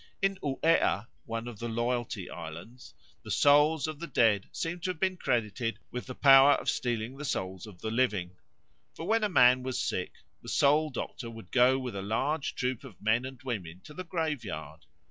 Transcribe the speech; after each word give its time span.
In 0.19 0.37
Uea, 0.37 1.05
one 1.25 1.47
of 1.47 1.59
the 1.59 1.67
Loyalty 1.69 2.27
Islands, 2.27 2.95
the 3.23 3.29
souls 3.29 3.85
of 3.87 3.99
the 3.99 4.07
dead 4.07 4.49
seem 4.51 4.79
to 4.79 4.89
have 4.89 4.99
been 4.99 5.15
credited 5.15 5.77
with 5.91 6.07
the 6.07 6.15
power 6.15 6.53
of 6.53 6.71
stealing 6.71 7.17
the 7.17 7.23
souls 7.23 7.67
of 7.67 7.81
the 7.81 7.91
living. 7.91 8.31
For 8.95 9.05
when 9.05 9.23
a 9.23 9.29
man 9.29 9.61
was 9.61 9.79
sick 9.79 10.13
the 10.41 10.49
soul 10.49 10.89
doctor 10.89 11.29
would 11.29 11.51
go 11.51 11.77
with 11.77 11.95
a 11.95 12.01
large 12.01 12.55
troop 12.55 12.83
of 12.83 12.99
men 12.99 13.25
and 13.25 13.39
women 13.43 13.81
to 13.81 13.93
the 13.93 14.03
graveyard. 14.03 14.87